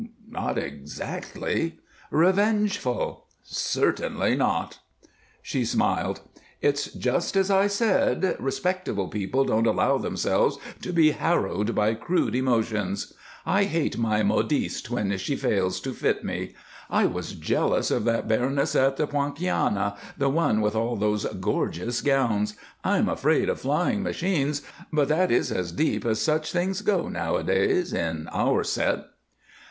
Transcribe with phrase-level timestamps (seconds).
[0.31, 1.77] "Not exactly."
[2.09, 4.79] "Revengeful?" "Certainly not."
[5.43, 6.21] She smiled.
[6.59, 8.35] "It's just as I said.
[8.39, 13.13] Respectable people don't allow themselves to be harrowed by crude emotions.
[13.45, 16.55] I hate my modiste when she fails to fit me;
[16.89, 22.01] I was jealous of that baroness at the Poinciana the one with all those gorgeous
[22.01, 27.07] gowns; I'm afraid of flying machines; but that is as deep as such things go,
[27.07, 29.05] nowadays in our set."